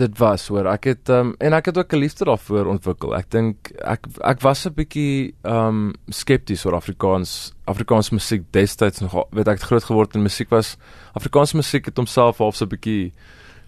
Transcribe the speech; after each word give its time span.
dit 0.00 0.18
was 0.18 0.46
hoor. 0.48 0.66
Ek 0.72 0.88
het 0.90 1.10
um, 1.12 1.34
en 1.38 1.54
ek 1.56 1.70
het 1.70 1.78
ook 1.78 1.92
'n 1.92 2.02
liefde 2.02 2.24
daarvoor 2.24 2.66
ontwikkel. 2.72 3.14
Ek 3.16 3.30
dink 3.30 3.70
ek 3.84 4.06
ek 4.24 4.40
was 4.40 4.66
'n 4.66 4.74
bietjie 4.74 5.34
um 5.44 5.92
skepties 6.08 6.64
oor 6.64 6.74
Afrikaans 6.74 7.52
Afrikaans 7.64 8.10
musiek 8.10 8.42
destyds 8.50 9.00
nog 9.00 9.14
weet 9.30 9.48
ek 9.48 9.60
het 9.60 9.68
groot 9.70 9.84
geword 9.84 10.14
en 10.14 10.22
musiek 10.22 10.50
was 10.50 10.76
Afrikaanse 11.12 11.56
musiek 11.56 11.84
het 11.84 11.96
homself 11.96 12.38
half 12.38 12.56
so 12.56 12.64
'n 12.64 12.68
bietjie 12.68 13.12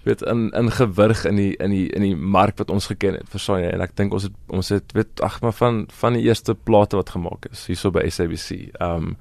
weet 0.04 0.22
in 0.22 0.50
in 0.50 0.70
gewrig 0.70 1.24
in 1.24 1.36
die 1.36 1.56
in 1.56 1.70
die 1.70 1.88
in 1.88 2.02
die 2.02 2.16
mark 2.16 2.58
wat 2.58 2.70
ons 2.70 2.86
geken 2.86 3.14
het 3.14 3.28
verstaan 3.28 3.62
jy? 3.62 3.70
En 3.70 3.80
ek 3.80 3.96
dink 3.96 4.12
ons 4.12 4.22
het 4.22 4.34
ons 4.48 4.68
het 4.68 4.92
weet 4.92 5.20
ag 5.20 5.40
maar 5.40 5.52
van 5.52 5.86
van 5.88 6.12
die 6.12 6.22
eerste 6.22 6.54
plate 6.54 6.96
wat 6.96 7.10
gemaak 7.10 7.46
is 7.50 7.66
hierso 7.66 7.90
by 7.90 8.08
SABC 8.08 8.72
um 8.80 9.16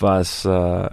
was 0.00 0.46
uh 0.46 0.88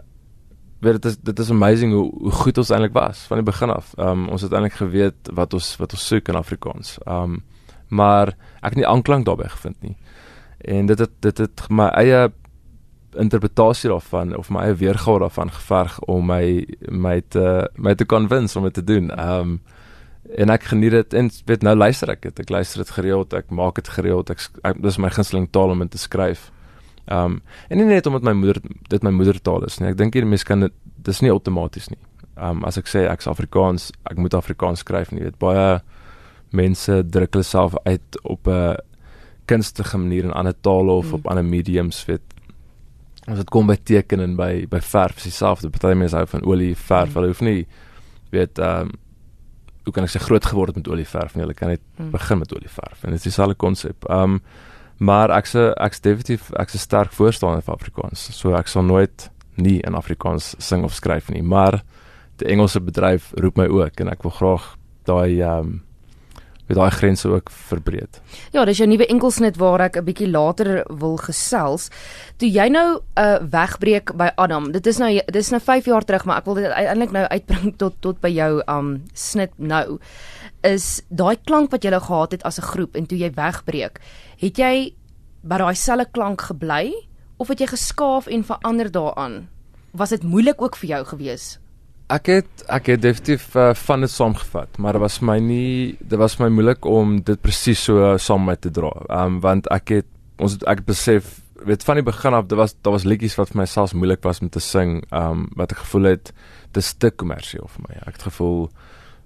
weet 0.79 1.01
dit 1.01 1.05
is 1.05 1.17
dit 1.17 1.39
is 1.39 1.49
amazing 1.49 1.93
hoe 1.93 2.07
hoe 2.19 2.31
goed 2.31 2.57
ons 2.57 2.69
eintlik 2.69 2.93
was 2.95 3.25
van 3.27 3.41
die 3.41 3.45
begin 3.45 3.69
af. 3.73 3.93
Um 3.97 4.27
ons 4.29 4.41
het 4.41 4.53
eintlik 4.53 4.79
geweet 4.79 5.31
wat 5.33 5.53
ons 5.53 5.75
wat 5.81 5.95
ons 5.95 6.07
soek 6.07 6.31
in 6.31 6.39
Afrikaans. 6.39 6.97
Um 7.05 7.41
maar 7.89 8.35
ek 8.61 8.75
het 8.75 8.81
nie 8.83 8.87
aanklank 8.87 9.25
daarbey 9.25 9.49
gevind 9.49 9.81
nie. 9.81 9.95
En 10.61 10.85
dit 10.85 10.99
het 10.99 11.11
dit 11.19 11.37
het 11.37 11.65
my 11.69 11.89
eie 11.97 12.29
interpretasie 13.17 13.89
daarvan 13.89 14.35
of 14.37 14.49
my 14.53 14.67
eie 14.67 14.77
weergawe 14.77 15.19
daarvan 15.19 15.51
geverg 15.51 15.99
om 15.99 16.25
my 16.29 16.65
my 16.87 17.21
te 17.27 17.69
my 17.75 17.95
te 17.95 18.05
convince 18.05 18.57
om 18.57 18.63
dit 18.63 18.73
te 18.73 18.83
doen. 18.83 19.11
Um 19.19 19.59
en 20.37 20.49
ek 20.53 20.63
geniet 20.69 20.91
dit 20.91 21.13
en 21.13 21.29
weet 21.45 21.63
nou 21.65 21.75
luister 21.75 22.09
ek 22.13 22.21
dit. 22.21 22.39
Ek 22.39 22.49
luister 22.49 22.83
dit 22.83 22.89
gereeld, 22.93 23.33
ek 23.33 23.49
maak 23.49 23.75
dit 23.81 23.87
gereeld. 23.89 24.29
Ek, 24.29 24.43
ek 24.63 24.81
dis 24.83 24.99
my 25.01 25.09
gunsteling 25.09 25.47
taal 25.51 25.73
om 25.73 25.81
in 25.81 25.89
te 25.89 25.97
skryf. 25.97 26.51
Ehm 27.09 27.25
um, 27.25 27.41
en 27.69 27.77
nie 27.77 27.85
net 27.89 28.05
omdat 28.05 28.21
my 28.21 28.33
moeder 28.37 28.61
dit 28.89 29.03
my 29.03 29.09
moedertaal 29.09 29.65
is 29.65 29.79
nie. 29.79 29.89
Ek 29.89 29.97
dink 29.97 30.13
hierdie 30.13 30.29
mense 30.29 30.45
kan 30.45 30.61
dit 30.61 30.73
dis 31.07 31.21
nie 31.25 31.31
outomaties 31.33 31.89
nie. 31.89 32.01
Ehm 32.37 32.59
um, 32.59 32.67
as 32.69 32.77
ek 32.77 32.91
sê 32.91 33.07
ek's 33.09 33.27
Afrikaans, 33.31 33.89
ek 34.11 34.21
moet 34.21 34.37
Afrikaans 34.37 34.85
skryf 34.85 35.13
nie. 35.15 35.23
Weet 35.25 35.39
baie 35.41 35.79
mense 36.53 36.99
druk 37.09 37.33
hulle 37.33 37.45
self 37.45 37.77
uit 37.85 38.19
op 38.23 38.47
'n 38.47 38.77
kunstige 39.49 39.97
manier 39.97 40.23
in 40.23 40.33
ander 40.33 40.53
tale 40.61 40.91
of 40.91 41.07
mm. 41.07 41.13
op 41.13 41.27
ander 41.27 41.45
mediums, 41.45 42.05
weet. 42.05 42.21
As 43.25 43.37
dit 43.37 43.49
kom 43.49 43.67
by 43.67 43.77
teken 43.83 44.19
en 44.19 44.35
by 44.35 44.65
by 44.69 44.79
verf, 44.81 45.17
is 45.17 45.23
dieselfde. 45.23 45.69
Party 45.69 45.95
mense 45.97 46.15
hou 46.15 46.25
van 46.27 46.45
olie 46.45 46.75
verf, 46.75 47.09
mm. 47.09 47.15
hulle 47.15 47.27
hoef 47.33 47.41
nie 47.41 47.67
weet 48.29 48.59
ehm 48.59 48.89
um, 48.89 48.97
hoe 49.83 49.93
kan 49.93 50.05
ek 50.05 50.11
sê 50.13 50.19
groot 50.21 50.45
geword 50.45 50.75
met 50.75 50.87
olie 50.87 51.07
verf 51.07 51.33
nie. 51.33 51.41
Hulle 51.41 51.57
kan 51.57 51.69
net 51.73 51.81
mm. 51.97 52.11
begin 52.11 52.37
met 52.37 52.53
olie 52.53 52.69
verf 52.69 53.03
en 53.03 53.09
dit 53.09 53.17
is 53.17 53.31
dieselfde 53.31 53.55
konsep. 53.55 54.05
Ehm 54.05 54.37
um, 54.37 54.41
Maar 54.99 55.31
ek 55.31 55.45
se 55.47 55.73
ek's 55.79 56.01
definitief 56.03 56.51
ek's 56.59 56.75
'n 56.75 56.77
sterk 56.83 57.11
voorstander 57.11 57.61
van 57.61 57.73
Afrikaans. 57.73 58.29
So 58.37 58.53
ek 58.53 58.67
sal 58.67 58.83
nooit 58.83 59.29
nie 59.55 59.79
in 59.79 59.95
Afrikaans 59.95 60.55
sing 60.57 60.83
of 60.83 60.93
skryf 60.93 61.29
nie, 61.29 61.43
maar 61.43 61.83
die 62.35 62.47
Engelse 62.47 62.81
bedryf 62.81 63.31
roep 63.35 63.57
my 63.57 63.67
ook 63.67 63.99
en 63.99 64.09
ek 64.09 64.23
wil 64.23 64.31
graag 64.31 64.75
daai 65.03 65.41
ehm 65.41 65.59
um, 65.59 65.83
met 66.69 66.77
daai 66.77 66.91
grense 66.91 67.29
ook 67.29 67.49
verbreed. 67.49 68.21
Ja, 68.53 68.61
dis 68.65 68.77
jou 68.77 68.85
nuwe 68.89 69.07
enkelsnit 69.09 69.57
waar 69.57 69.81
ek 69.81 69.97
'n 69.97 70.05
bietjie 70.05 70.29
later 70.29 70.83
wil 70.99 71.17
gesels. 71.17 71.89
Toe 72.37 72.49
jy 72.51 72.67
nou 72.69 72.99
'n 72.99 73.01
uh, 73.19 73.39
wegbreek 73.49 74.13
by 74.15 74.29
Adam. 74.35 74.71
Dit 74.71 74.85
is 74.85 74.97
nou 74.97 75.21
dis 75.25 75.49
nou 75.49 75.61
5 75.61 75.85
jaar 75.85 76.05
terug, 76.05 76.25
maar 76.25 76.37
ek 76.37 76.45
wil 76.45 76.53
dit 76.53 76.71
eintlik 76.71 77.11
nou 77.11 77.25
uitbring 77.25 77.77
tot 77.77 77.93
tot 77.99 78.21
by 78.21 78.29
jou 78.29 78.61
um 78.67 79.03
snit 79.13 79.51
nou 79.57 79.99
is 80.67 81.01
daai 81.09 81.37
klank 81.45 81.71
wat 81.71 81.83
jy 81.83 81.89
gele 81.89 82.01
gehad 82.03 82.31
het 82.31 82.43
as 82.43 82.59
'n 82.59 82.69
groep 82.71 82.95
en 82.95 83.05
toe 83.05 83.17
jy 83.17 83.31
wegbreek, 83.33 83.99
het 84.37 84.57
jy 84.57 84.93
by 85.43 85.57
daai 85.57 85.75
selfe 85.75 86.05
klank 86.11 86.41
gebly 86.41 86.93
of 87.37 87.47
het 87.47 87.59
jy 87.59 87.67
geskaaf 87.67 88.27
en 88.27 88.43
verander 88.43 88.91
daaraan? 88.91 89.47
Was 89.91 90.09
dit 90.09 90.23
moeilik 90.23 90.61
ook 90.61 90.75
vir 90.75 90.89
jou 90.89 91.05
gewees? 91.05 91.59
Ek 92.09 92.25
het 92.25 92.63
ek 92.67 92.85
het 92.85 93.01
definitief 93.01 93.55
uh, 93.55 93.73
van 93.73 94.01
dit 94.01 94.09
saamgevat, 94.09 94.77
maar 94.77 94.93
dit 94.93 95.01
was 95.01 95.19
my 95.21 95.39
nie 95.39 95.97
dit 95.99 96.17
was 96.19 96.39
my 96.39 96.49
moeilik 96.49 96.85
om 96.85 97.21
dit 97.21 97.41
presies 97.41 97.83
so 97.83 98.13
uh, 98.13 98.17
saam 98.17 98.45
met 98.45 98.61
te 98.61 98.71
dra. 98.71 98.89
Ehm 99.09 99.25
um, 99.25 99.39
want 99.39 99.67
ek 99.67 99.89
het 99.89 100.05
ons 100.37 100.51
het, 100.51 100.63
ek 100.63 100.85
besef 100.85 101.41
weet 101.65 101.83
van 101.83 101.99
die 101.99 102.03
begin 102.03 102.33
af, 102.33 102.47
dit 102.47 102.57
was 102.57 102.75
daar 102.81 102.93
was 102.93 103.03
liedjies 103.03 103.35
wat 103.35 103.51
vir 103.51 103.57
my 103.61 103.65
selfs 103.65 103.93
moeilik 103.93 104.23
was 104.23 104.41
om 104.41 104.49
te 104.49 104.59
sing, 104.59 105.03
ehm 105.11 105.31
um, 105.31 105.49
wat 105.55 105.71
ek 105.71 105.83
gevoel 105.85 106.03
het 106.03 106.33
dis 106.73 106.93
te 106.93 107.11
kommersieel 107.11 107.67
vir 107.67 107.85
my. 107.87 107.95
Ek 108.05 108.17
het 108.17 108.27
gevoel 108.31 108.69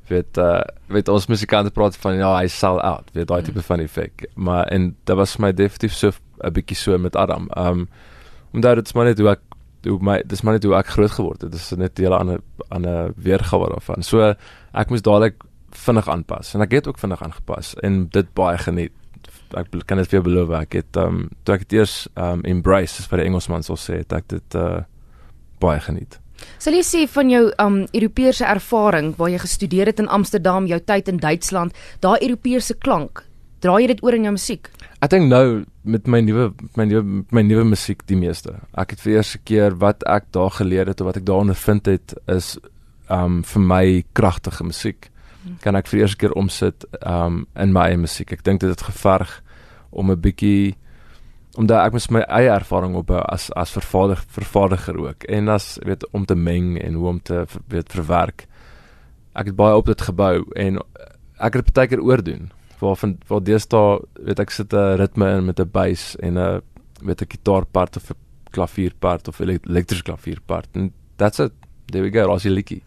weet 0.07 0.37
uh 0.37 0.61
weet 0.87 1.07
ons 1.07 1.27
musikante 1.27 1.71
praat 1.71 1.97
van 1.97 2.15
ja 2.15 2.35
hy 2.37 2.47
sell 2.47 2.79
out 2.83 3.09
weet 3.13 3.27
daai 3.27 3.41
tipe 3.41 3.61
van 3.61 3.79
effek 3.79 4.25
maar 4.35 4.67
en 4.67 4.95
dit 5.03 5.15
was 5.15 5.37
my 5.37 5.53
definitief 5.53 5.93
so 5.93 6.11
'n 6.43 6.53
bietjie 6.53 6.77
so 6.77 6.97
met 6.97 7.15
Adam. 7.15 7.49
Um 7.57 7.87
omdat 8.53 8.75
dit 8.75 8.93
maar 8.93 9.05
net 9.05 9.19
hoe 9.19 9.29
ek 9.29 9.41
hoe 9.83 9.99
my 9.99 10.21
dis 10.25 10.41
maar 10.41 10.53
net 10.53 10.63
hoe 10.63 10.75
ek 10.75 10.87
groot 10.95 11.11
geword 11.11 11.41
het. 11.41 11.51
Dit 11.51 11.59
is 11.59 11.71
net 11.75 11.99
'n 11.99 12.03
hele 12.03 12.17
ander 12.17 12.39
ander 12.69 13.13
weergawe 13.15 13.69
daarvan. 13.69 14.03
So 14.03 14.35
ek 14.73 14.89
moes 14.89 15.01
dadelik 15.01 15.43
vinnig 15.69 16.07
aanpas 16.07 16.53
en 16.53 16.61
ek 16.61 16.71
het 16.71 16.87
ook 16.87 16.99
vinnig 16.99 17.23
aangepas 17.23 17.75
en 17.81 18.07
dit 18.07 18.33
baie 18.33 18.57
geniet. 18.57 18.91
Ek 19.53 19.67
kan 19.85 19.97
dit 19.97 20.07
vir 20.07 20.21
jou 20.21 20.23
beloof 20.23 20.49
ek 20.61 20.73
het 20.73 20.97
um 20.97 21.29
toe 21.43 21.55
ek 21.55 21.69
dit 21.69 21.79
eers 21.79 22.07
um 22.15 22.41
embrace 22.43 22.99
as 22.99 23.07
vir 23.07 23.17
die 23.17 23.25
Engelsman 23.25 23.63
sou 23.63 23.75
sê 23.77 24.03
ek 24.09 24.27
dit 24.27 24.55
uh 24.55 24.83
baie 25.59 25.79
geniet 25.79 26.19
Sal 26.57 26.73
jy 26.77 26.83
sê 26.83 27.03
van 27.07 27.29
jou 27.29 27.43
um 27.61 27.83
Europese 27.91 28.45
ervaring 28.45 29.13
waar 29.17 29.29
jy 29.29 29.41
gestudeer 29.43 29.91
het 29.91 29.99
in 29.99 30.07
Amsterdam, 30.07 30.67
jou 30.67 30.79
tyd 30.79 31.07
in 31.07 31.19
Duitsland, 31.21 31.73
daai 31.99 32.19
Europese 32.21 32.73
klank, 32.73 33.23
dra 33.63 33.77
jy 33.79 33.87
dit 33.93 34.03
oor 34.03 34.17
in 34.17 34.27
jou 34.27 34.35
musiek? 34.35 34.69
Ek 35.03 35.11
dink 35.11 35.29
nou 35.31 35.63
met 35.83 36.07
my 36.07 36.21
nuwe 36.23 36.51
my 36.79 36.85
nuwe 36.87 37.23
my 37.35 37.43
nuwe 37.43 37.65
musiek 37.73 38.03
die 38.07 38.19
meeste. 38.19 38.55
Ek 38.79 38.95
het 38.95 39.03
vir 39.03 39.17
eerste 39.17 39.39
keer 39.43 39.75
wat 39.79 40.03
ek 40.07 40.29
daar 40.35 40.53
geleer 40.55 40.87
het 40.87 41.01
of 41.01 41.11
wat 41.11 41.19
ek 41.19 41.27
daar 41.27 41.43
ondervind 41.43 41.89
het 41.91 42.15
is 42.31 42.55
um 43.11 43.41
vir 43.43 43.65
my 43.73 43.85
kragtige 44.15 44.63
musiek. 44.63 45.09
Kan 45.59 45.75
ek 45.75 45.89
vir 45.91 46.05
eerste 46.05 46.21
keer 46.21 46.37
omsit 46.39 46.85
um 47.01 47.43
in 47.59 47.75
my 47.75 47.89
eie 47.91 47.99
musiek. 47.99 48.31
Ek 48.31 48.45
dink 48.47 48.63
dit 48.63 48.71
het 48.71 48.87
geverg 48.87 49.41
om 49.91 50.11
'n 50.11 50.19
bietjie 50.19 50.75
omdat 51.57 51.85
ek 51.85 51.93
mos 51.93 52.09
my 52.09 52.23
eie 52.33 52.49
ervaring 52.49 52.95
op 52.97 53.11
as 53.13 53.51
as 53.59 53.73
vervaardiger 53.75 54.25
vervaardiger 54.33 54.97
ook 54.97 55.23
en 55.29 55.51
as 55.53 55.77
weet 55.85 56.05
om 56.11 56.25
te 56.25 56.35
meng 56.35 56.79
en 56.81 56.97
hoe 56.97 57.07
om 57.07 57.21
te 57.21 57.45
weet 57.69 57.93
verwerk. 57.93 58.47
Ek 59.37 59.51
het 59.51 59.57
baie 59.57 59.77
op 59.77 59.85
dit 59.85 60.01
gebou 60.01 60.43
en 60.57 60.81
ek 61.37 61.59
het 61.59 61.65
dit 61.65 61.73
baie 61.73 61.91
keer 61.91 62.01
oordoen. 62.01 62.51
Waarvan 62.81 63.17
waar 63.29 63.43
deesdae 63.45 64.01
weet 64.25 64.39
ek 64.39 64.49
sit 64.49 64.73
'n 64.73 64.97
ritme 64.97 65.29
in 65.37 65.45
met 65.45 65.59
'n 65.59 65.69
bass 65.69 66.15
en 66.19 66.37
'n 66.37 66.61
weet 67.01 67.21
'n 67.21 67.31
gitaarpart 67.31 67.97
of 67.97 68.09
'n 68.09 68.17
klavierpart 68.51 69.27
of 69.27 69.39
'n 69.39 69.49
elektriese 69.49 70.03
klavierpart 70.03 70.69
en 70.73 70.91
that's 71.17 71.39
it. 71.39 71.53
There 71.85 72.01
we 72.01 72.11
go, 72.11 72.31
as 72.31 72.43
jy 72.43 72.49
liedjie. 72.49 72.81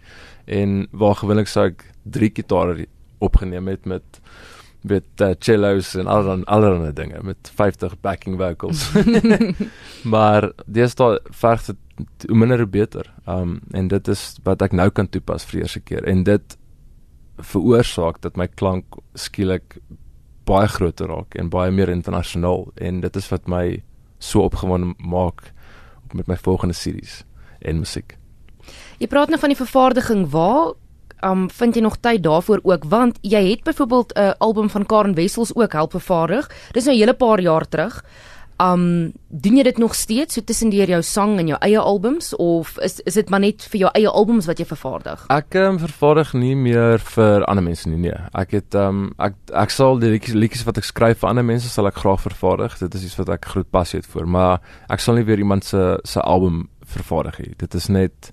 En 0.47 0.88
waar 0.91 1.15
gewoonlik 1.15 1.47
sou 1.47 1.66
ek 1.66 1.84
drie 2.03 2.31
gitare 2.34 2.87
opgeneem 3.19 3.69
het 3.69 3.84
met 3.84 4.21
met 4.86 5.22
uh, 5.24 5.32
cellos 5.38 5.94
en 5.94 6.06
allerlei 6.06 6.42
allerlei 6.44 6.92
dinge 6.92 7.22
met 7.22 7.50
50 7.54 8.00
backing 8.00 8.38
vocals. 8.38 8.91
maar 10.14 10.50
dis 10.66 10.94
daar 10.94 11.19
verg 11.30 11.64
dit 11.64 11.76
hoe 12.28 12.36
minder 12.36 12.58
hoe 12.58 12.69
beter. 12.69 13.12
Um 13.26 13.60
en 13.70 13.88
dit 13.88 14.08
is 14.08 14.36
wat 14.44 14.62
ek 14.62 14.72
nou 14.72 14.91
kan 14.91 15.08
toepas 15.08 15.44
vir 15.48 15.62
eerste 15.62 15.80
keer 15.80 16.04
en 16.04 16.24
dit 16.24 16.58
veroorsaak 17.36 18.20
dat 18.24 18.36
my 18.36 18.47
klank 18.48 19.00
skielik 19.14 19.78
baie 20.47 20.69
groter 20.69 21.10
raak 21.10 21.34
en 21.34 21.50
baie 21.50 21.72
meer 21.74 21.91
internasionaal 21.92 22.68
en 22.76 23.00
dit 23.00 23.16
is 23.16 23.28
wat 23.32 23.48
my 23.50 23.82
so 24.18 24.47
opgewonde 24.47 24.94
maak 24.98 25.50
met 26.14 26.28
my 26.30 26.36
volgende 26.36 26.74
series 26.74 27.24
en 27.60 27.82
musiek. 27.82 28.16
Jy 29.00 29.08
praat 29.10 29.28
nou 29.28 29.38
van 29.41 29.53
die 29.53 29.58
vervaardiging. 29.58 30.26
Waar 30.32 30.74
um 31.25 31.50
vind 31.50 31.75
jy 31.75 31.82
nog 31.82 31.97
tyd 32.00 32.22
daarvoor 32.22 32.60
ook 32.62 32.84
want 32.84 33.19
jy 33.22 33.43
het 33.50 33.65
byvoorbeeld 33.65 34.12
'n 34.15 34.21
uh, 34.21 34.32
album 34.38 34.71
van 34.71 34.87
Karen 34.87 35.15
Wessels 35.15 35.54
ook 35.54 35.72
help 35.72 35.91
vervaardig. 35.91 36.50
Dis 36.72 36.84
nou 36.84 36.97
'n 36.97 37.00
hele 37.00 37.15
paar 37.15 37.41
jaar 37.41 37.69
terug. 37.69 38.04
Um 38.56 39.12
doen 39.28 39.56
jy 39.56 39.62
dit 39.62 39.78
nog 39.78 39.94
steeds 39.94 40.34
so 40.34 40.41
tussen 40.41 40.71
deur 40.72 40.88
jou 40.88 41.03
sang 41.03 41.38
en 41.38 41.47
jou 41.47 41.59
eie 41.60 41.78
albums 41.78 42.37
of 42.37 42.78
is 42.78 43.00
is 43.04 43.15
dit 43.15 43.28
maar 43.28 43.41
net 43.41 43.62
vir 43.62 43.81
jou 43.81 43.91
eie 43.93 44.09
albums 44.09 44.47
wat 44.47 44.59
jy 44.59 44.65
vervaardig? 44.65 45.27
Ek 45.28 45.54
um, 45.60 45.78
vervaardig 45.78 46.32
nie 46.32 46.54
meer 46.56 46.99
vir 46.99 47.44
ander 47.44 47.65
mense 47.65 47.88
nie. 47.88 47.98
Nee. 47.98 48.16
Ek 48.33 48.50
het 48.56 48.75
um 48.75 49.12
ek 49.19 49.34
ek 49.53 49.71
sal 49.71 50.01
die 50.01 50.16
liedjies 50.16 50.65
wat 50.65 50.78
ek 50.78 50.89
skryf 50.89 51.19
vir 51.19 51.28
ander 51.28 51.45
mense 51.45 51.69
sal 51.69 51.86
ek 51.86 52.01
graag 52.01 52.21
vervaardig. 52.21 52.78
Dit 52.78 52.95
is 52.95 53.04
iets 53.04 53.19
wat 53.21 53.28
ek 53.28 53.45
groot 53.45 53.71
passie 53.71 54.01
het 54.01 54.09
vir, 54.09 54.27
maar 54.27 54.60
ek 54.89 55.01
sal 55.01 55.15
nie 55.15 55.24
weer 55.24 55.39
iemand 55.39 55.65
se 55.65 55.98
se 56.04 56.21
album 56.21 56.69
vervaardig 56.86 57.39
nie. 57.39 57.54
Dit 57.59 57.74
is 57.74 57.89
net 57.89 58.33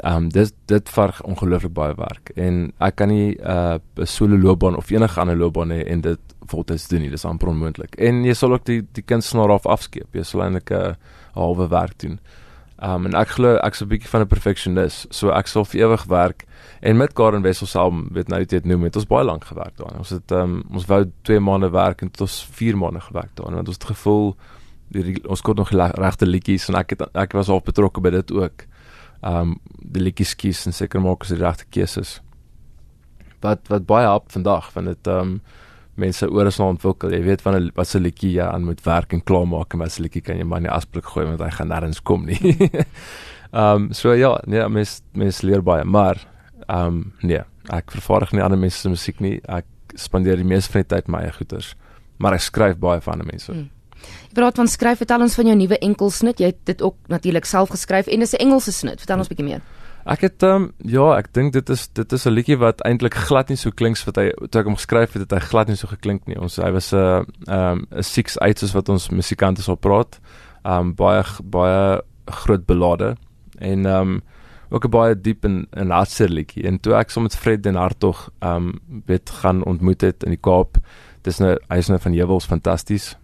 Ehm 0.00 0.16
um, 0.16 0.28
dit 0.32 0.52
dit 0.64 0.88
verg 0.88 1.22
ongelooflik 1.22 1.72
baie 1.76 1.94
werk 1.94 2.30
en 2.34 2.72
ek 2.78 2.94
kan 2.96 3.08
nie 3.08 3.36
'n 3.36 3.80
uh, 3.98 4.04
solo 4.06 4.38
loopbaan 4.38 4.76
of 4.76 4.90
enige 4.90 5.20
ander 5.20 5.36
loopbaan 5.36 5.70
hê 5.70 5.84
en 5.84 6.00
dit 6.00 6.18
voltyds 6.46 6.88
doen 6.88 7.00
nie. 7.00 7.10
Dis 7.10 7.24
amper 7.24 7.48
onmoontlik. 7.48 7.94
En 7.94 8.24
jy 8.24 8.34
sal 8.34 8.52
ook 8.52 8.64
die 8.64 8.86
die 8.92 9.02
kunstenaar 9.02 9.50
af 9.50 9.66
afskeep. 9.66 10.14
Jy 10.14 10.22
sal 10.22 10.42
eintlik 10.42 10.70
'n 10.70 10.96
halwe 11.34 11.68
werk 11.68 11.98
doen. 11.98 12.18
Ehm 12.78 12.94
um, 12.94 13.06
en 13.06 13.14
ek 13.14 13.28
glo 13.28 13.56
ek's 13.56 13.82
'n 13.82 13.88
bietjie 13.88 14.08
van 14.08 14.20
'n 14.20 14.26
perfectionist. 14.26 15.06
So 15.14 15.30
ek 15.30 15.46
sal 15.46 15.64
vir 15.64 15.80
ewig 15.80 16.04
werk 16.04 16.44
en 16.80 16.96
met 16.96 17.12
Karen 17.12 17.42
Wessel 17.42 17.66
saam 17.66 18.08
weet 18.12 18.28
nou 18.28 18.44
dit 18.44 18.64
noem 18.64 18.82
het 18.82 18.96
ons 18.96 19.06
baie 19.06 19.24
lank 19.24 19.44
gewerk 19.44 19.76
daaraan. 19.76 19.98
Ons 19.98 20.10
het 20.10 20.30
ehm 20.30 20.40
um, 20.40 20.64
ons 20.72 20.86
wou 20.86 21.04
2 21.22 21.40
maande 21.40 21.70
werk 21.70 22.00
en 22.02 22.08
dit 22.08 22.20
ons 22.20 22.48
4 22.50 22.76
maande 22.76 23.00
gewerk 23.00 23.34
daaraan 23.34 23.54
want 23.54 23.68
ons 23.68 23.76
het 23.76 23.84
gevoel 23.84 24.36
die, 24.88 25.28
ons 25.28 25.40
kon 25.40 25.54
nog 25.54 25.70
regte 25.70 26.26
liedjies 26.26 26.68
en 26.68 26.74
ek 26.74 26.90
het 26.90 27.02
ek 27.14 27.32
was 27.32 27.48
al 27.48 27.60
betrokke 27.60 28.00
by 28.00 28.10
dit 28.10 28.32
ook 28.32 28.66
um 29.26 29.58
die 29.92 30.02
liedjies 30.02 30.34
kies 30.38 30.66
en 30.66 30.72
seker 30.76 31.02
maak 31.02 31.24
as 31.26 31.34
die 31.34 31.40
regte 31.40 31.66
keuses. 31.70 32.20
wat 33.40 33.68
wat 33.68 33.86
baie 33.88 34.04
help 34.04 34.32
vandag 34.32 34.70
want 34.74 34.86
dit 34.86 35.06
um, 35.08 35.40
mense 36.00 36.28
oor 36.28 36.48
is 36.48 36.58
nou 36.60 36.70
ontwikkel. 36.74 37.12
Jy 37.12 37.22
weet 37.24 37.42
wanneer 37.44 37.70
wat 37.76 37.88
se 37.88 38.00
liedjie 38.00 38.32
jy 38.36 38.46
aan 38.46 38.64
moet 38.64 38.80
werk 38.86 39.12
en 39.12 39.24
klaar 39.24 39.46
maak 39.48 39.74
en 39.74 39.82
wat 39.82 39.92
se 39.92 40.02
liedjie 40.04 40.22
kan 40.24 40.38
jy 40.38 40.46
maar 40.48 40.62
in 40.62 40.68
die 40.68 40.74
asblik 40.74 41.08
gooi 41.12 41.26
want 41.26 41.42
hy 41.44 41.50
gaan 41.56 41.72
nêrens 41.72 42.02
kom 42.02 42.26
nie. 42.28 42.38
Ehm 43.50 43.88
um, 43.88 43.92
so 43.92 44.12
ja, 44.14 44.36
nee, 44.46 44.62
mens 44.68 45.00
mens 45.18 45.40
leer 45.42 45.62
baie, 45.66 45.84
maar 45.84 46.20
ehm 46.68 46.86
um, 46.86 46.98
nee, 47.26 47.40
ek 47.74 47.90
vervaardig 47.90 48.32
nie 48.32 48.44
ander 48.44 48.58
mense 48.58 48.78
se 48.78 48.92
musiek 48.92 49.18
nie. 49.20 49.40
Ek 49.50 49.66
spandeer 49.98 50.38
die 50.38 50.46
meeste 50.46 50.70
van 50.70 50.84
die 50.84 50.90
tyd 50.92 51.08
my 51.10 51.24
eie 51.24 51.32
goeters, 51.34 51.72
maar 52.22 52.36
ek 52.36 52.44
skryf 52.46 52.78
baie 52.78 53.02
vir 53.02 53.12
ander 53.12 53.26
mense. 53.26 53.50
Hmm. 53.50 53.66
Jy 54.30 54.34
praat 54.34 54.56
van 54.56 54.68
skryf, 54.68 54.96
vertel 54.96 55.20
ons 55.20 55.34
van 55.34 55.46
jou 55.46 55.56
nuwe 55.56 55.78
enkelsnit. 55.78 56.38
Jy 56.38 56.46
het 56.46 56.64
dit 56.64 56.82
ook 56.82 56.96
natuurlik 57.08 57.44
self 57.44 57.68
geskryf 57.68 58.06
en 58.06 58.18
dis 58.18 58.32
'n 58.32 58.36
Engelse 58.46 58.72
snit. 58.72 58.98
Vertel 58.98 59.18
ons 59.18 59.26
'n 59.26 59.34
bietjie 59.34 59.48
meer. 59.48 59.62
Ek 60.08 60.22
het 60.24 60.42
um, 60.42 60.70
ja, 60.88 61.18
ek 61.18 61.28
dink 61.36 61.52
dit 61.52 61.70
is 61.70 61.88
dit 61.92 62.12
is 62.12 62.26
'n 62.26 62.32
liedjie 62.32 62.56
wat 62.56 62.80
eintlik 62.80 63.14
glad 63.14 63.48
nie 63.48 63.56
so 63.56 63.70
klink 63.70 63.98
wat 64.06 64.16
hy 64.16 64.30
toe 64.48 64.60
ek 64.60 64.66
hom 64.66 64.76
geskryf 64.76 65.12
het, 65.12 65.22
het 65.22 65.32
hy 65.32 65.38
glad 65.44 65.68
nie 65.68 65.76
so 65.76 65.86
geklink 65.86 66.26
nie. 66.26 66.38
Ons 66.40 66.56
hy 66.56 66.70
was 66.72 66.92
'n 66.92 66.96
uh, 66.96 67.22
ehm 67.48 67.84
'n 67.90 68.02
six 68.02 68.36
eights 68.40 68.60
soos 68.60 68.72
wat 68.72 68.88
ons 68.88 69.10
musikante 69.10 69.62
sal 69.62 69.76
praat. 69.76 70.18
Ehm 70.64 70.78
um, 70.78 70.94
baie 70.94 71.24
baie 71.42 72.00
groot 72.26 72.66
belade 72.66 73.16
en 73.58 73.86
ehm 73.86 74.00
um, 74.00 74.22
ook 74.70 74.84
'n 74.84 74.90
baie 74.90 75.20
diep 75.20 75.44
en 75.44 75.66
'n 75.72 75.90
hartseer 75.90 76.28
liedjie. 76.28 76.64
En 76.64 76.80
toe 76.80 76.94
ek 76.94 77.10
saam 77.10 77.22
met 77.22 77.36
Fred 77.36 77.66
en 77.66 77.74
Hartog 77.74 78.30
ehm 78.40 78.56
um, 78.56 78.80
weet 79.06 79.30
gaan 79.30 79.64
ontmoet 79.64 80.00
het 80.00 80.24
in 80.24 80.30
die 80.30 80.40
Kaap, 80.40 80.78
dis 81.22 81.38
nou 81.38 81.58
hy 81.68 81.76
is 81.76 81.88
nou 81.88 82.00
van 82.00 82.12
Jewels 82.12 82.46
fantasties. 82.46 83.16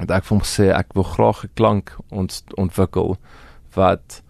Het 0.00 0.10
ek 0.10 0.24
vir 0.24 0.36
hom 0.36 0.44
gesê 0.44 0.70
ek 0.72 0.94
wil 0.94 1.04
graag 1.04 1.44
'n 1.44 1.50
klank 1.54 1.96
ont, 2.10 2.42
ontwikkel 2.56 3.18
wat 3.74 4.22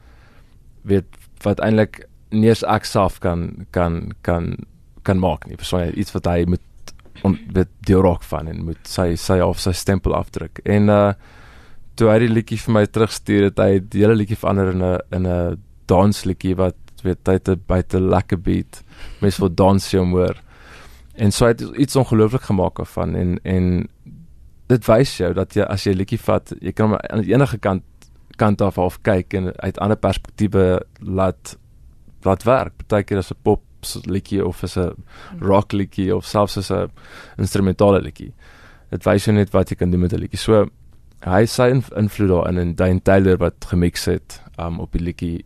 weet 0.82 1.06
wat 1.42 1.60
eintlik 1.60 2.08
nie 2.30 2.48
eens 2.48 2.64
ek 2.64 2.84
self 2.84 3.18
kan 3.20 3.66
kan 3.70 4.12
kan 4.22 4.56
kan 5.02 5.18
maak 5.18 5.46
nie. 5.46 5.56
Persoonlik 5.56 5.94
iets 5.94 6.12
wat 6.12 6.26
hy 6.26 6.44
moet 6.46 6.60
on 7.22 7.38
met 7.54 7.68
die 7.86 7.94
rock 7.94 8.22
van 8.22 8.48
en 8.48 8.64
moet 8.64 8.88
sy 8.88 9.14
sy 9.16 9.38
of 9.40 9.60
sy 9.60 9.72
stempel 9.72 10.14
afdruk. 10.14 10.62
En 10.64 10.88
uh 10.88 11.12
toe 11.94 12.08
hy 12.08 12.18
die 12.22 12.32
liedjie 12.32 12.56
vir 12.56 12.72
my 12.72 12.86
terugstuur 12.86 13.42
het, 13.50 13.58
hy 13.58 13.78
die 13.92 14.00
hele 14.00 14.14
liedjie 14.16 14.38
verander 14.40 14.70
in 14.72 14.82
'n 14.82 14.98
in 15.12 15.26
'n 15.26 15.58
dansliedjie 15.86 16.56
wat 16.56 16.76
weet 17.02 17.26
hy 17.26 17.32
het 17.32 17.66
baie 17.66 18.00
lekker 18.00 18.38
beat. 18.38 18.82
Mens 19.20 19.38
wil 19.38 19.54
dans 19.54 19.90
jy 19.90 19.98
hoor. 19.98 20.36
En 21.14 21.30
so 21.30 21.46
het 21.46 21.60
iets 21.60 21.96
ongelooflik 21.96 22.42
gemaak 22.42 22.86
van 22.86 23.14
en 23.14 23.38
en 23.44 23.88
dit 24.72 24.88
wys 24.88 25.16
jou 25.20 25.32
dat 25.36 25.56
jy 25.56 25.66
as 25.68 25.86
jy 25.86 25.92
'n 25.92 26.00
liedjie 26.00 26.20
vat, 26.20 26.52
jy 26.60 26.72
kan 26.72 26.90
hom 26.90 26.98
aan 26.98 27.24
enige 27.24 27.58
kant 27.58 27.84
kant 28.36 28.62
af 28.64 28.78
af 28.78 28.98
kyk 29.04 29.34
en 29.34 29.52
uit 29.52 29.78
ander 29.78 29.96
perspektiewe 29.96 30.82
laat 31.00 31.56
laat 32.24 32.42
werk. 32.46 32.76
Partykeer 32.76 33.18
is 33.18 33.32
'n 33.32 33.42
pop 33.42 33.62
liedjie 34.06 34.44
of 34.44 34.62
is 34.62 34.76
'n 34.76 34.94
rock 35.40 35.72
liedjie 35.72 36.14
of 36.16 36.24
selfs 36.24 36.56
is 36.56 36.70
'n 36.70 36.90
instrumentale 37.38 38.00
liedjie. 38.00 38.32
Dit 38.90 39.04
wys 39.04 39.24
jou 39.24 39.34
net 39.36 39.52
wat 39.52 39.70
jy 39.70 39.76
kan 39.76 39.90
doen 39.90 40.00
met 40.00 40.12
'n 40.12 40.20
liedjie. 40.20 40.38
So 40.38 40.66
hy 41.24 41.46
sy 41.46 41.68
invloed 41.96 42.28
daarin 42.28 42.58
en 42.58 42.74
Dane 42.74 43.02
Taylor 43.02 43.36
wat 43.36 43.64
gemix 43.64 44.04
het 44.04 44.42
um, 44.58 44.80
op 44.80 44.92
die 44.92 45.02
liedjie 45.02 45.44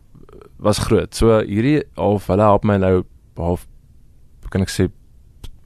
was 0.59 0.79
groot. 0.79 1.15
So 1.15 1.41
hierdie 1.41 1.83
half 1.95 2.27
hulle 2.27 2.41
help 2.41 2.63
my 2.63 2.77
nou 2.77 3.03
half 3.35 3.67
kan 4.49 4.61
ek 4.61 4.69
sê 4.69 4.87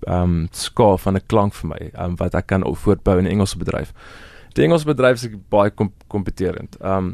um, 0.07 0.47
skaal 0.51 0.97
van 0.97 1.15
'n 1.15 1.27
klank 1.27 1.53
vir 1.53 1.69
my 1.69 1.91
um, 1.97 2.15
wat 2.15 2.35
ek 2.35 2.47
kan 2.47 2.63
voortbou 2.63 3.19
in 3.19 3.27
Engelse 3.27 3.57
bedryf 3.57 3.93
die 4.53 4.63
Engelse 4.63 4.85
bedryf 4.85 5.23
is 5.23 5.29
baie 5.49 5.71
kompeterend. 6.07 6.77
Kom 6.79 6.97
um 6.97 7.11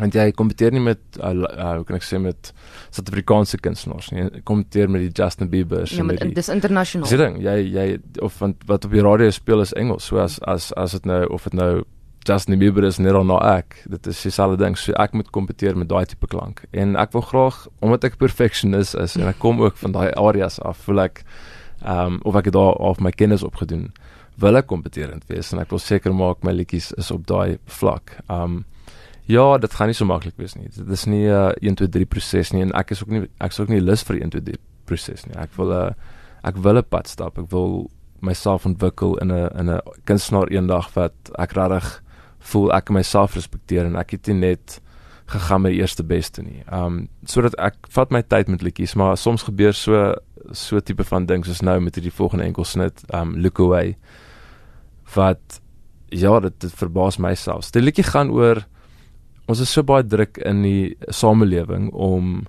want 0.00 0.14
jy 0.16 0.30
kompeteer 0.32 0.72
nie 0.72 0.80
met 0.80 1.00
uh, 1.18 1.32
uh, 1.44 1.72
hoe 1.76 1.84
kan 1.84 1.98
ek 1.98 2.04
sê 2.06 2.16
met 2.22 2.52
Suid-Afrikaanse 2.94 3.58
kunstenaars 3.60 4.10
nie. 4.14 4.22
Jy 4.22 4.42
kompeteer 4.48 4.88
met 4.88 5.02
die 5.04 5.10
Justin 5.12 5.50
Bieber 5.52 5.84
ja, 5.84 6.06
met 6.06 6.22
dis 6.36 6.48
internasionaal. 6.52 7.10
Dis 7.10 7.20
ding, 7.20 7.36
jy 7.44 7.56
jy 7.68 7.86
of 8.24 8.38
want 8.40 8.64
wat 8.70 8.86
op 8.88 8.94
die 8.96 9.04
radio 9.04 9.28
speel 9.34 9.60
is 9.60 9.74
Engels. 9.76 10.08
So 10.08 10.22
as 10.22 10.38
as 10.48 10.70
as 10.80 10.96
dit 10.96 11.08
nou 11.10 11.24
of 11.34 11.44
dit 11.48 11.58
nou 11.58 11.82
Justin 12.28 12.56
Bieber 12.60 12.86
is 12.88 13.00
net 13.02 13.12
nou 13.12 13.38
ek. 13.44 13.82
Dit 13.92 14.08
is 14.08 14.24
dieselfde 14.24 14.60
ding. 14.62 14.78
So 14.78 14.96
ek 15.00 15.12
moet 15.16 15.28
kompeteer 15.36 15.76
met 15.76 15.90
daai 15.92 16.06
tipe 16.08 16.30
klank. 16.32 16.64
En 16.72 16.96
ek 17.00 17.12
wil 17.16 17.26
graag 17.28 17.66
omdat 17.80 18.08
ek 18.08 18.20
perfectionist 18.22 18.96
is 18.96 19.18
en 19.20 19.28
ek 19.28 19.40
kom 19.42 19.60
ook 19.60 19.76
van 19.84 19.96
daai 19.96 20.10
areas 20.16 20.60
af, 20.64 20.80
voel 20.86 21.04
ek 21.10 21.24
um 21.86 22.20
of 22.22 22.36
ek 22.36 22.50
het 22.50 22.54
daar 22.54 22.72
of 22.72 23.00
my 23.00 23.10
kennis 23.10 23.42
opgedoen 23.42 23.92
wil 24.40 24.56
ek 24.56 24.66
kompeterend 24.66 25.24
wees 25.28 25.52
en 25.52 25.60
ek 25.60 25.70
wil 25.70 25.82
seker 25.82 26.14
maak 26.14 26.44
my 26.44 26.52
liedjies 26.52 26.92
is 26.98 27.10
op 27.10 27.26
daai 27.26 27.58
vlak. 27.66 28.18
Um 28.28 28.64
ja, 29.30 29.58
dit 29.58 29.74
gaan 29.74 29.86
nie 29.86 29.94
so 29.94 30.08
maklik 30.08 30.34
wees 30.36 30.56
nie. 30.56 30.68
Dit 30.74 30.88
is 30.90 31.06
nie 31.06 31.26
'n 31.28 31.52
uh, 31.52 31.52
1 31.60 31.74
2 31.74 31.88
3 31.88 32.06
proses 32.06 32.52
nie 32.52 32.62
en 32.62 32.72
ek 32.72 32.90
is 32.90 33.02
ook 33.02 33.10
nie 33.10 33.28
ek 33.38 33.52
is 33.52 33.60
ook 33.60 33.68
nie 33.68 33.80
lus 33.80 34.02
vir 34.02 34.20
1 34.20 34.30
2 34.30 34.42
3 34.42 34.56
proses 34.84 35.26
nie. 35.26 35.36
Ek 35.36 35.50
wil 35.56 35.70
'n 35.70 35.88
uh, 35.88 35.92
ek 36.42 36.56
wil 36.56 36.78
'n 36.78 36.88
pad 36.88 37.08
stap. 37.08 37.38
Ek 37.38 37.50
wil 37.50 37.90
myself 38.20 38.66
ontwikkel 38.66 39.18
in 39.18 39.32
'n 39.32 39.50
in 39.58 39.70
'n 39.70 39.80
kunstenaar 40.04 40.48
eendag 40.48 40.94
wat 40.94 41.14
ek 41.38 41.52
regtig 41.52 42.02
voel 42.38 42.72
ek 42.72 42.90
myself 42.90 43.34
respekteer 43.34 43.84
en 43.86 43.96
ek 43.96 44.10
het 44.10 44.26
nie 44.26 44.34
net 44.34 44.80
gegaan 45.30 45.62
met 45.64 45.74
die 45.74 45.80
eerste 45.80 46.04
beste 46.04 46.42
nie. 46.42 46.64
Um 46.72 47.08
sodat 47.28 47.56
ek 47.62 47.88
vat 47.94 48.12
my 48.14 48.22
tyd 48.22 48.50
met 48.52 48.62
liedjies, 48.66 48.96
maar 48.98 49.16
soms 49.20 49.46
gebeur 49.46 49.76
so 49.76 50.14
so 50.56 50.80
tipe 50.80 51.04
van 51.04 51.26
ding 51.26 51.44
soos 51.46 51.62
nou 51.62 51.78
met 51.80 51.94
hierdie 51.94 52.14
volgende 52.14 52.44
enkelsnit 52.48 53.04
um 53.14 53.36
look 53.38 53.60
away 53.60 53.96
wat 55.14 55.60
ja, 56.10 56.40
dit, 56.40 56.54
dit 56.60 56.72
verbaas 56.74 57.18
my 57.18 57.34
selfs. 57.38 57.70
Die 57.70 57.82
liedjie 57.82 58.06
gaan 58.06 58.30
oor 58.34 58.64
ons 59.50 59.60
is 59.62 59.72
so 59.72 59.82
baie 59.86 60.06
druk 60.06 60.38
in 60.46 60.62
die 60.62 60.96
samelewing 61.08 61.90
om 61.92 62.46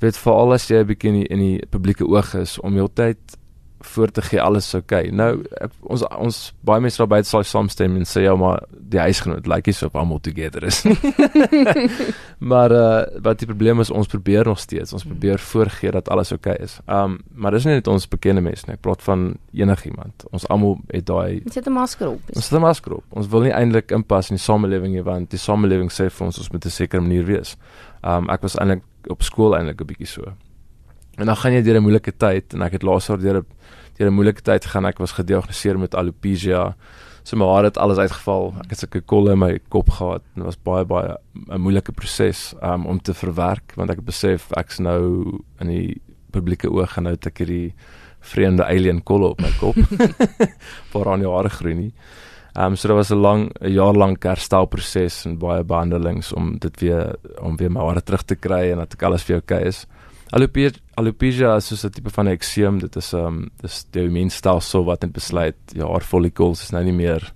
weet 0.00 0.18
veral 0.20 0.52
as 0.56 0.68
jy 0.68 0.82
'n 0.82 0.88
bietjie 0.88 1.10
in 1.10 1.18
die, 1.20 1.28
in 1.28 1.40
die 1.40 1.66
publieke 1.70 2.04
oog 2.04 2.34
is 2.34 2.58
om 2.60 2.76
heeltyd 2.76 3.38
voor 3.80 4.10
te 4.10 4.22
gee 4.22 4.42
alles 4.42 4.74
oké. 4.74 4.82
Okay. 4.96 5.08
Nou 5.08 5.42
ons 5.80 6.02
ons 6.08 6.54
baie 6.60 6.80
mense 6.80 6.96
daar 6.96 7.10
buite 7.10 7.28
sal 7.28 7.44
saamstem 7.44 7.96
en 7.96 8.06
sê 8.08 8.22
ja 8.24 8.34
maar 8.36 8.62
die 8.70 9.00
huisgenoot 9.00 9.46
lyk 9.46 9.66
nie 9.66 9.74
so 9.76 9.90
almal 9.92 10.20
together 10.20 10.64
is 10.64 10.82
nie. 10.84 10.96
maar 12.52 12.72
uh 12.72 13.04
wat 13.22 13.42
die 13.42 13.48
probleem 13.48 13.80
is 13.80 13.90
ons 13.90 14.08
probeer 14.10 14.48
nog 14.48 14.60
steeds. 14.60 14.92
Ons 14.92 15.04
probeer 15.04 15.38
voorgee 15.38 15.90
dat 15.90 16.08
alles 16.08 16.32
oké 16.32 16.50
okay 16.50 16.64
is. 16.64 16.78
Um 16.86 17.18
maar 17.34 17.52
dis 17.56 17.64
nie 17.64 17.76
net 17.76 17.90
ons 17.92 18.08
bekende 18.08 18.40
mense 18.40 18.66
nie. 18.66 18.76
Ek 18.78 18.84
praat 18.86 19.02
van 19.02 19.28
enigiemand. 19.52 20.26
Ons 20.30 20.48
almal 20.48 20.78
het 20.92 21.06
daai 21.06 21.42
Ons 21.44 21.60
het 21.60 21.66
'n 21.66 21.76
masker 21.76 22.08
op. 22.08 22.34
Ons 22.34 22.50
het 22.50 22.58
'n 22.58 22.62
masker 22.62 22.94
op. 22.94 23.04
Ons 23.10 23.28
wil 23.28 23.40
nie 23.40 23.52
eintlik 23.52 23.90
inpas 23.90 24.30
in 24.30 24.36
die 24.36 24.44
samelewing 24.44 24.92
nie 24.92 25.02
want 25.02 25.30
die 25.30 25.40
samelewing 25.40 25.90
sê 25.92 26.10
vir 26.10 26.26
ons 26.26 26.38
ons 26.38 26.50
moet 26.50 26.64
'n 26.64 26.70
sekere 26.70 27.00
manier 27.00 27.24
wees. 27.24 27.56
Um 28.02 28.30
ek 28.30 28.42
was 28.42 28.56
eintlik 28.56 28.82
op 29.08 29.22
skool 29.22 29.56
eintlik 29.56 29.80
'n 29.80 29.86
bietjie 29.86 30.06
so. 30.06 30.32
En 31.16 31.26
dan 31.26 31.36
gaan 31.36 31.52
jy 31.52 31.62
deur 31.62 31.76
'n 31.76 31.82
moeilike 31.82 32.12
tyd 32.16 32.54
en 32.54 32.62
ek 32.62 32.72
het 32.72 32.82
laas 32.82 33.06
jaar 33.06 33.18
deur 33.18 33.38
'n 33.40 33.46
deur 33.96 34.08
'n 34.10 34.14
moeilike 34.14 34.42
tyd 34.42 34.64
gegaan. 34.64 34.86
Ek 34.86 34.98
was 34.98 35.12
gediagnoseer 35.12 35.78
met 35.78 35.94
alopecia. 35.94 36.76
So 37.22 37.36
my 37.36 37.46
hare 37.46 37.64
het 37.64 37.78
alles 37.78 37.98
uitgeval. 37.98 38.54
Ek 38.64 38.70
het 38.70 38.78
sulke 38.78 39.00
kolle 39.00 39.32
in 39.32 39.38
my 39.38 39.58
kop 39.68 39.90
gehad 39.90 40.22
en 40.34 40.42
dit 40.42 40.44
was 40.44 40.62
baie 40.62 40.84
baie 40.84 41.16
'n 41.48 41.60
moeilike 41.60 41.92
proses 41.92 42.54
um, 42.62 42.86
om 42.86 43.00
te 43.00 43.14
verwerk 43.14 43.72
want 43.76 43.90
ek 43.90 44.04
besef 44.04 44.50
ek's 44.52 44.78
nou 44.78 45.40
in 45.60 45.66
die 45.66 46.00
publieke 46.30 46.70
oog 46.70 46.96
en 46.96 47.02
nou 47.02 47.14
het 47.14 47.26
ek 47.26 47.38
hierdie 47.38 47.74
vreemde 48.20 48.64
alien 48.64 49.02
kolle 49.02 49.28
op 49.28 49.40
my 49.40 49.50
kop. 49.60 49.76
Voor 50.90 51.12
aan 51.12 51.20
jare 51.20 51.48
groei 51.48 51.74
nie. 51.74 51.92
Ehm 52.56 52.72
um, 52.72 52.76
so 52.76 52.88
dit 52.88 52.96
was 52.96 53.10
'n 53.10 53.20
lang 53.20 53.50
'n 53.60 53.72
jaar 53.72 53.94
lank 53.94 54.22
herstelproses 54.22 55.26
en 55.26 55.38
baie 55.38 55.64
behandelings 55.64 56.32
om 56.32 56.58
dit 56.58 56.80
weer 56.80 57.16
om 57.40 57.56
weer 57.56 57.70
my 57.70 57.80
hare 57.80 58.02
terug 58.02 58.22
te 58.24 58.34
kry 58.36 58.70
en 58.72 58.78
dat 58.78 58.92
ek 58.92 59.02
alles 59.02 59.24
vir 59.24 59.36
jou 59.36 59.42
okay 59.42 59.66
is. 59.66 59.86
Alopecia 60.34 60.80
alopecia 60.98 61.56
is 61.56 61.66
soos 61.66 61.84
'n 61.84 61.90
tipe 61.90 62.10
van 62.10 62.26
ekseem. 62.26 62.78
Dit 62.78 62.96
is 62.96 63.12
ehm 63.12 63.26
um, 63.26 63.50
dis 63.62 63.84
die 63.90 64.02
immuunstelsel 64.02 64.84
wat 64.84 65.02
net 65.02 65.12
besluit 65.12 65.56
ja, 65.74 65.86
haar 65.86 66.02
follicles 66.02 66.62
is 66.62 66.70
nou 66.70 66.82
nie 66.84 66.92
meer 66.92 67.32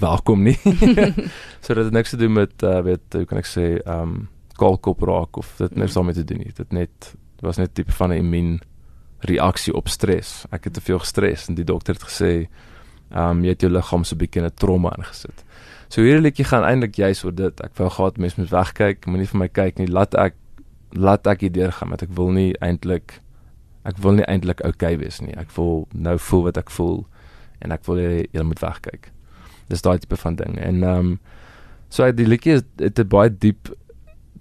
welkom 0.00 0.42
nie. 0.42 0.58
so 1.62 1.74
dit 1.74 1.84
het 1.84 1.92
niks 1.92 2.10
te 2.10 2.16
doen 2.16 2.32
met 2.32 2.62
uh, 2.62 2.80
weet 2.82 3.12
hoe 3.12 3.24
kan 3.24 3.38
ek 3.38 3.46
sê 3.46 3.66
ehm 3.78 4.02
um, 4.02 4.28
kalkop 4.58 5.02
raak 5.02 5.36
of 5.36 5.54
dit 5.58 5.76
niks 5.76 5.94
daarmee 5.94 6.14
te 6.14 6.24
doen 6.24 6.38
nie. 6.38 6.52
Dit 6.54 6.72
net 6.72 7.14
dit 7.14 7.46
was 7.46 7.56
net 7.56 7.74
tipe 7.74 7.92
van 7.92 8.10
'n 8.10 8.18
immuun 8.24 8.60
reaksie 9.20 9.74
op 9.74 9.88
stres. 9.88 10.44
Ek 10.50 10.64
het 10.64 10.74
te 10.74 10.80
veel 10.80 10.98
gestres 10.98 11.48
en 11.48 11.54
die 11.54 11.64
dokter 11.64 11.94
het 11.94 12.02
gesê 12.02 12.48
ehm 13.12 13.38
um, 13.38 13.44
jy 13.44 13.54
het 13.54 13.60
jou 13.60 13.70
liggaam 13.70 14.04
so 14.04 14.14
'n 14.14 14.18
bietjie 14.18 14.42
in 14.42 14.48
'n 14.48 14.58
trauma 14.58 14.90
ingesit. 14.98 15.44
So 15.88 16.00
hierdie 16.00 16.22
liedjie 16.24 16.44
gaan 16.44 16.64
eintlik 16.64 16.96
juist 16.96 17.24
oor 17.24 17.34
dit. 17.34 17.60
Ek 17.60 17.76
wou 17.76 17.90
gehad 17.90 18.18
mense 18.18 18.40
moet 18.40 18.50
wegkyk, 18.50 19.06
moenie 19.06 19.28
vir 19.28 19.38
my 19.38 19.48
kyk 19.48 19.78
nie. 19.78 19.86
Laat 19.86 20.14
ek 20.14 20.34
laat 20.92 21.26
ek 21.26 21.40
hier 21.40 21.52
deurgaan 21.52 21.88
want 21.88 22.02
ek 22.02 22.14
wil 22.16 22.32
nie 22.32 22.52
eintlik 22.60 23.20
ek 23.84 23.98
wil 23.98 24.12
nie 24.12 24.26
eintlik 24.30 24.62
okay 24.66 24.96
wees 24.98 25.20
nie. 25.20 25.34
Ek 25.38 25.50
voel 25.50 25.86
nou 25.92 26.16
voel 26.18 26.46
wat 26.48 26.58
ek 26.60 26.70
voel 26.70 27.02
en 27.62 27.74
ek 27.74 27.84
wil 27.86 27.98
jy, 27.98 28.42
moet 28.42 28.62
wegkyk. 28.62 29.10
Dis 29.70 29.82
daai 29.82 29.98
tipe 30.02 30.18
van 30.18 30.38
ding. 30.38 30.58
En 30.58 30.82
ehm 30.82 30.98
um, 30.98 31.14
so 31.92 32.06
die 32.08 32.24
liedjie 32.24 32.54
is 32.56 32.62
dit 32.78 33.08
baie 33.08 33.28
diep 33.28 33.68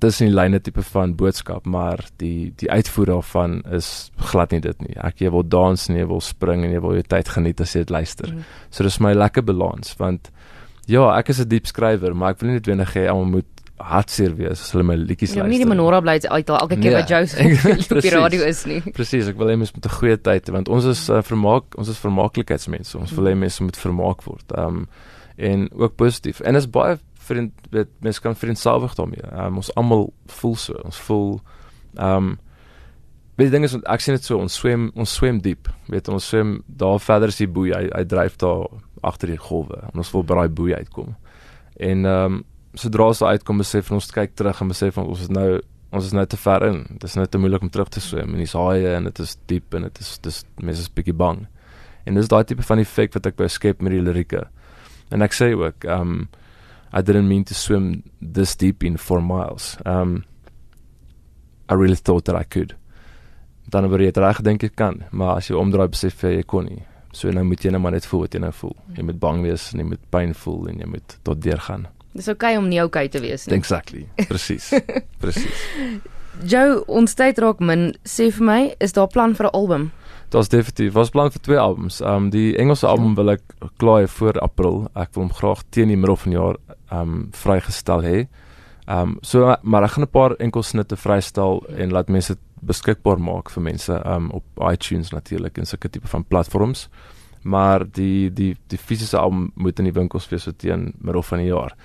dis 0.01 0.21
'n 0.21 0.33
lyne 0.33 0.59
tipe 0.59 0.81
van 0.81 1.15
boodskap, 1.15 1.65
maar 1.65 1.99
die 2.17 2.53
die 2.57 2.69
uitvoer 2.71 3.05
daarvan 3.05 3.61
is 3.71 4.11
glad 4.17 4.51
nie 4.51 4.61
dit 4.61 4.81
nie. 4.81 4.95
Ek 4.97 5.21
jy 5.21 5.29
wil 5.29 5.43
dans 5.43 5.89
en 5.89 5.95
jy 5.95 6.07
wil 6.07 6.21
spring 6.21 6.63
en 6.65 6.71
jy 6.71 6.81
wil 6.81 6.93
jou 6.93 7.03
tyd 7.03 7.27
geniet 7.29 7.61
as 7.61 7.75
jy 7.75 7.79
dit 7.79 7.89
luister. 7.89 8.31
Mm. 8.33 8.43
So 8.69 8.83
dis 8.83 8.99
my 8.99 9.13
lekker 9.13 9.43
balans 9.43 9.95
want 9.97 10.31
ja, 10.87 11.17
ek 11.17 11.29
is 11.29 11.39
'n 11.39 11.47
diep 11.47 11.67
skrywer, 11.67 12.15
maar 12.15 12.31
ek 12.31 12.39
wil 12.39 12.49
nie 12.49 12.55
net 12.55 12.67
wenig 12.67 12.93
hê 12.95 13.07
almal 13.07 13.25
moet 13.25 13.60
hartseer 13.83 14.35
wees 14.37 14.61
as 14.61 14.71
hulle 14.73 14.83
my 14.83 14.95
liedjies 14.95 15.33
Ja, 15.35 15.43
luister. 15.43 15.49
nie 15.51 15.59
die 15.63 15.69
menorah 15.69 16.01
bly 16.01 16.17
uithaal 16.21 16.59
elke 16.59 16.77
keer 16.77 16.91
Nee, 16.91 17.01
wat 17.01 17.29
se 17.29 17.95
op 17.95 18.01
die 18.01 18.13
radio 18.13 18.41
is 18.45 18.65
nie. 18.65 18.81
Presies, 18.95 19.27
ek 19.27 19.37
wil 19.37 19.47
hê 19.51 19.57
mense 19.57 19.73
moet 19.75 19.85
'n 19.85 19.95
goeie 19.99 20.17
tyd 20.17 20.49
hê 20.49 20.51
want 20.53 20.69
ons 20.69 20.85
is 20.85 21.09
uh, 21.09 21.21
vermaak, 21.21 21.77
ons 21.77 21.87
is 21.89 21.97
vermaaklikheidsmense. 21.97 22.97
Ons 22.97 23.11
wil 23.17 23.25
hê 23.31 23.35
mense 23.35 23.63
moet 23.63 23.77
vermaak 23.77 24.23
word. 24.23 24.45
Ehm 24.57 24.67
um, 24.83 24.87
en 25.41 25.69
ook 25.73 25.95
positief. 25.95 26.39
En 26.45 26.55
is 26.55 26.69
baie 26.69 26.97
vriend 27.25 27.51
weet 27.71 27.87
mense 27.99 28.21
kan 28.21 28.35
vriendsalwig 28.35 28.93
daarmee. 28.95 29.23
Um, 29.33 29.55
ons 29.57 29.73
almal 29.75 30.13
voel 30.27 30.55
so. 30.55 30.73
Ons 30.85 30.97
voel 30.97 31.39
ehm 31.97 32.15
um, 32.31 32.39
weet 33.39 33.47
die 33.49 33.55
ding 33.57 33.63
is 33.65 33.73
ek 33.89 34.01
sien 34.03 34.13
dit 34.15 34.23
so 34.23 34.37
ons 34.37 34.53
swem 34.53 34.91
ons 34.95 35.13
swem 35.13 35.39
diep. 35.41 35.69
Weet 35.89 36.07
ons 36.11 36.27
swem 36.27 36.61
daar 36.67 36.99
verder 36.99 37.29
is 37.29 37.37
die 37.37 37.47
boei. 37.47 37.71
Hy, 37.73 37.87
hy 37.95 38.03
dryf 38.05 38.35
daar 38.37 38.67
agter 39.01 39.27
die 39.33 39.37
golwe 39.41 39.79
en 39.93 39.97
ons 40.03 40.11
wil 40.13 40.23
by 40.23 40.35
daai 40.35 40.49
boei 40.49 40.73
uitkom. 40.75 41.15
En 41.79 42.05
ehm 42.05 42.25
um, 42.33 42.43
sodra 42.79 43.09
ons 43.11 43.21
uitkom 43.21 43.61
besef 43.61 43.91
ons 43.91 44.11
kyk 44.15 44.35
terug 44.39 44.61
en 44.63 44.71
besef 44.71 44.97
ons 45.01 45.21
is 45.21 45.31
nou 45.31 45.61
ons 45.91 46.05
is 46.07 46.13
nou 46.15 46.23
te 46.25 46.37
ver 46.39 46.63
in. 46.69 46.77
Dit 46.95 47.09
is 47.09 47.17
nou 47.19 47.25
te 47.27 47.39
moeilik 47.41 47.65
om 47.65 47.69
terug 47.71 47.89
te 47.91 47.99
swem 47.99 48.31
en 48.31 48.39
dis 48.39 48.55
haie 48.55 48.93
en 48.95 49.09
dit 49.09 49.19
is 49.19 49.35
diep 49.51 49.75
en 49.75 49.87
dit 49.89 50.03
is 50.03 50.11
dis 50.23 50.37
mense 50.63 50.85
is 50.85 50.93
bietjie 50.95 51.15
bang. 51.17 51.43
En 52.07 52.17
dis 52.17 52.31
daai 52.31 52.45
tipe 52.47 52.63
van 52.63 52.79
effek 52.81 53.17
wat 53.17 53.27
ek 53.27 53.37
by 53.39 53.49
skep 53.51 53.83
met 53.83 53.95
die 53.95 54.03
lirieke. 54.03 54.45
En 55.11 55.25
ek 55.25 55.35
sê 55.35 55.51
ook 55.57 55.87
um 55.97 56.29
I 56.91 56.99
didn't 57.01 57.27
mean 57.27 57.43
to 57.47 57.55
swim 57.55 58.03
this 58.19 58.55
deep 58.55 58.83
in 58.83 58.97
4 58.97 59.21
miles. 59.23 59.77
Um 59.85 60.23
I 61.69 61.75
really 61.75 61.95
thought 61.95 62.25
that 62.25 62.35
I 62.35 62.43
could. 62.43 62.75
Dan 63.71 63.87
word 63.91 64.03
jy 64.03 64.11
reg 64.15 64.41
dink 64.43 64.63
ek 64.63 64.75
kan, 64.75 65.03
maar 65.11 65.37
as 65.39 65.47
jy 65.47 65.55
omdraai 65.55 65.87
besef 65.91 66.23
jy, 66.23 66.37
jy 66.39 66.47
kon 66.47 66.67
nie. 66.67 66.83
So 67.15 67.31
nou 67.31 67.43
moet 67.47 67.63
jy 67.63 67.71
net 67.71 67.83
maar 67.83 67.95
net 67.95 68.07
voel 68.07 68.25
wat 68.25 68.35
jy 68.35 68.41
nou 68.43 68.51
voel. 68.55 68.75
Jy 68.95 69.03
moet 69.07 69.19
bang 69.19 69.43
wees 69.43 69.71
en 69.73 69.83
jy 69.83 69.87
moet 69.91 70.03
pyn 70.11 70.35
voel 70.35 70.69
en 70.71 70.83
jy 70.83 70.87
moet 70.95 71.17
tot 71.27 71.39
deur 71.43 71.59
gaan. 71.67 71.87
Dis 72.13 72.27
oukei 72.27 72.55
okay 72.55 72.57
om 72.57 72.67
nie 72.69 72.81
oukei 72.81 73.05
okay 73.05 73.09
te 73.09 73.21
wees 73.23 73.47
nie. 73.47 73.55
Exactly. 73.55 74.07
Presies. 74.27 74.71
Presies. 75.21 75.65
Joe, 76.43 76.83
ons 76.87 77.15
tyd 77.15 77.39
raak 77.39 77.59
min. 77.59 77.91
Sê 78.07 78.31
vir 78.31 78.45
my, 78.45 78.61
is 78.79 78.93
daar 78.93 79.07
plan 79.07 79.35
vir 79.35 79.47
'n 79.47 79.55
album? 79.55 79.91
Daar's 80.31 80.47
definitief 80.47 80.93
was 80.93 81.09
plan 81.09 81.31
vir 81.31 81.41
twee 81.41 81.59
albums. 81.59 82.01
Um 82.01 82.29
die 82.29 82.55
Engelse 82.57 82.87
album 82.87 83.15
wil 83.15 83.33
ek 83.33 83.41
klaar 83.77 84.05
hê 84.05 84.07
voor 84.07 84.39
April. 84.39 84.87
Ek 84.95 85.09
wil 85.13 85.25
hom 85.25 85.33
graag 85.33 85.63
teen 85.69 85.91
die 85.91 85.97
middel 85.97 86.15
van 86.15 86.31
die 86.31 86.39
jaar 86.39 86.57
um 86.91 87.29
vrygestel 87.35 88.01
hê. 88.01 88.27
Um 88.87 89.17
so 89.21 89.55
maar 89.61 89.83
ek 89.83 89.91
gaan 89.91 90.03
'n 90.03 90.11
paar 90.11 90.35
enkel 90.39 90.63
snitte 90.63 90.95
vrystel 90.95 91.63
en 91.75 91.91
laat 91.91 92.07
mense 92.07 92.33
dit 92.33 92.43
beskikbaar 92.61 93.19
maak 93.19 93.49
vir 93.49 93.63
mense 93.63 94.01
um 94.05 94.31
op 94.31 94.43
iTunes 94.71 95.11
natuurlik 95.11 95.57
en 95.57 95.65
sulke 95.65 95.89
tipe 95.89 96.07
van 96.07 96.23
platforms. 96.23 96.87
Maar 97.43 97.85
die 97.91 98.29
die 98.33 98.55
die 98.67 98.77
fisiese 98.77 99.17
album 99.17 99.51
moet 99.55 99.79
in 99.79 99.85
die 99.85 99.97
winkels 99.97 100.29
wees 100.29 100.43
so 100.43 100.51
teen 100.51 100.93
middel 100.99 101.23
van 101.23 101.37
die 101.37 101.47
jaar. 101.47 101.75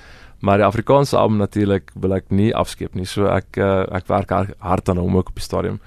Maar 0.40 0.58
die 0.58 0.66
Afrikaanse 0.66 1.16
album 1.16 1.36
natuurlik 1.36 1.90
wil 1.94 2.14
ek 2.14 2.30
nie 2.30 2.54
afskeep 2.54 2.94
nie. 2.94 3.06
So 3.06 3.26
ek 3.26 3.56
uh, 3.56 3.86
ek 3.96 4.06
werk 4.08 4.30
hard 4.58 4.88
aan 4.88 4.98
hom 4.98 5.16
ook 5.16 5.28
op 5.28 5.40
die 5.40 5.44
stadium 5.44 5.80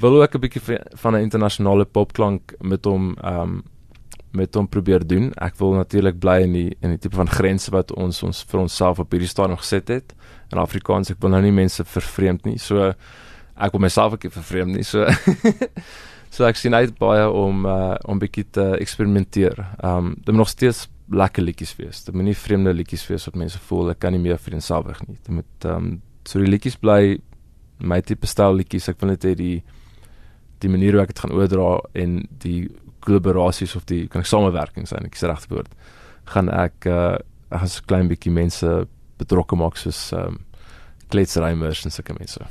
wil 0.00 0.22
ook 0.22 0.34
'n 0.34 0.40
bietjie 0.40 0.80
van 1.02 1.14
'n 1.14 1.20
internasionale 1.20 1.84
popklank 1.84 2.54
met 2.60 2.84
hom 2.84 3.16
ehm 3.22 3.40
um, 3.40 3.62
met 4.32 4.54
hom 4.54 4.68
probeer 4.68 5.06
doen. 5.06 5.32
Ek 5.34 5.56
wil 5.56 5.72
natuurlik 5.72 6.18
bly 6.18 6.40
in 6.42 6.52
die 6.52 6.76
in 6.80 6.88
die 6.88 6.98
tipe 6.98 7.16
van 7.16 7.28
grense 7.28 7.70
wat 7.70 7.92
ons 7.92 8.22
ons 8.22 8.44
vir 8.44 8.60
onsself 8.60 8.98
op 8.98 9.10
hierdie 9.10 9.28
stadium 9.28 9.56
geset 9.56 9.88
het. 9.88 10.14
In 10.52 10.58
Afrikaans 10.58 11.10
ek 11.10 11.16
wil 11.20 11.30
nou 11.30 11.42
nie 11.42 11.52
mense 11.52 11.84
vervreemd 11.84 12.44
nie. 12.44 12.58
So 12.58 12.94
ek 13.56 13.72
wil 13.72 13.80
myself 13.80 14.12
ook 14.12 14.22
nie 14.22 14.32
vervreemd 14.32 14.76
nie. 14.76 14.82
So 14.82 15.06
so 16.30 16.46
ek 16.46 16.58
sien 16.60 16.74
uit 16.74 16.92
baie 16.98 17.26
om 17.26 17.66
uh, 17.66 17.96
om 18.08 18.20
bietjie 18.22 18.46
te 18.54 18.66
eksperimenteer. 18.78 19.58
Ehm 19.82 19.96
um, 19.96 20.14
dit 20.16 20.32
moet 20.32 20.44
nog 20.44 20.52
steeds 20.52 20.88
lekker 21.10 21.42
liedjies 21.42 21.74
wees. 21.76 22.04
Dit 22.06 22.14
moet 22.14 22.28
nie 22.30 22.36
vreemde 22.38 22.74
liedjies 22.74 23.06
wees 23.10 23.26
wat 23.26 23.38
mense 23.38 23.58
voel 23.66 23.90
ek 23.90 23.98
kan 24.04 24.14
nie 24.14 24.22
meer 24.22 24.38
vriendsalwig 24.38 25.02
nie. 25.08 25.18
Dit 25.18 25.34
moet 25.40 25.66
ehm 25.66 25.90
um, 25.90 25.98
so 26.24 26.38
die 26.38 26.50
liedjies 26.50 26.78
bly 26.78 27.18
my 27.80 28.00
tipe 28.04 28.28
styl 28.28 28.54
liedjies. 28.54 28.90
Ek 28.92 29.00
wil 29.00 29.14
net 29.14 29.24
hê 29.24 29.34
die 29.34 29.56
die 30.60 30.70
manier 30.70 30.94
hoe 30.94 31.02
ek 31.02 31.14
dit 31.14 31.22
gaan 31.24 31.34
oordra 31.34 31.80
en 31.96 32.20
die 32.44 32.68
kollaborasies 33.04 33.74
of 33.78 33.86
die 33.88 34.04
kan 34.12 34.24
ek 34.24 34.28
samewerking 34.28 34.88
sien 34.88 35.08
ek 35.08 35.16
sê 35.16 35.30
regte 35.30 35.54
woord 35.54 35.72
gaan 36.34 36.52
ek 36.52 36.88
uh 36.90 37.16
as 37.50 37.80
'n 37.80 37.86
klein 37.90 38.08
bietjie 38.08 38.30
mense 38.30 38.68
betrokke 39.18 39.56
maak 39.56 39.76
soos 39.76 40.12
ehm 40.12 40.36
um, 40.36 40.40
kletsrymers 41.10 41.84
en 41.84 41.90
sulke 41.90 42.14
mense 42.14 42.44